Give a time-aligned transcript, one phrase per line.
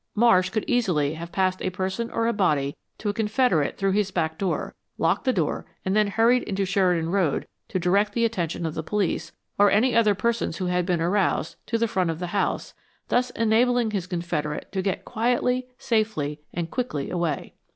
[0.15, 4.09] Marsh could easily have passed a person or a body to a confederate through his
[4.09, 8.65] back door, locked the door and then hurried into Sheridan Road to direct the attention
[8.65, 12.17] of the police, or any other persons who had been aroused, to the front of
[12.17, 12.73] the house,
[13.09, 17.53] thus enabling his confederate to get quietly, safely and quickly away.